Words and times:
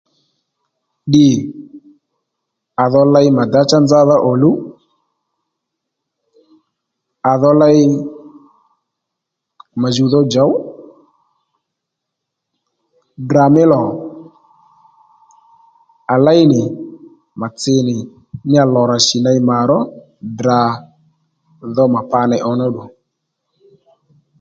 Ddì 1.07 1.27
à 2.83 2.85
dho 2.91 3.01
ley 3.13 3.27
ma 3.37 3.43
dǎ 3.53 3.61
cha 3.69 3.77
nzadha 3.83 4.17
òluw 4.29 4.55
à 7.31 7.33
dho 7.41 7.51
ley 7.61 7.79
mà 9.79 9.87
jùw 9.95 10.07
dho 10.13 10.21
djòw 10.25 10.51
Ddrà 13.23 13.45
mí 13.53 13.63
lò 13.71 13.83
à 16.13 16.15
léy 16.25 16.41
nì 16.51 16.61
mà 17.39 17.47
tsi 17.59 17.73
nì 17.87 17.95
níya 18.49 18.63
lò 18.73 18.81
rà 18.91 18.97
shì 19.05 19.17
ney 19.25 19.39
mà 19.49 19.55
ró 19.69 19.79
Ddrà 20.29 20.59
dho 21.75 21.83
mà 21.93 22.01
pa 22.11 22.21
ney 22.29 22.41
ǒnó 22.51 22.65
ddù 22.69 22.83